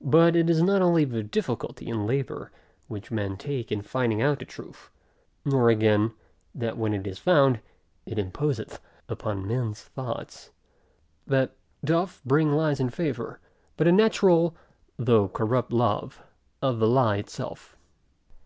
But 0.00 0.34
it 0.34 0.48
is 0.48 0.62
not 0.62 0.80
only 0.80 1.04
the 1.04 1.22
difficulty 1.22 1.90
and 1.90 2.06
labor, 2.06 2.50
which 2.88 3.10
men 3.10 3.36
take 3.36 3.70
in 3.70 3.82
finding 3.82 4.22
out 4.22 4.40
of 4.40 4.48
truth, 4.48 4.88
nor 5.44 5.68
again, 5.68 6.14
that 6.54 6.78
when 6.78 6.94
it 6.94 7.06
is 7.06 7.18
found, 7.18 7.60
it 8.06 8.18
imposeth 8.18 8.80
upon 9.10 9.46
men's 9.46 9.82
thoughts, 9.82 10.52
that 11.26 11.52
doth 11.84 12.22
bring 12.24 12.50
lies 12.54 12.80
in 12.80 12.88
favor; 12.88 13.40
but 13.76 13.86
a 13.86 13.92
natural, 13.92 14.56
though 14.96 15.28
corrupt 15.28 15.70
love, 15.70 16.22
of 16.62 16.78
the 16.78 16.88
lie 16.88 17.18
itself. 17.18 17.76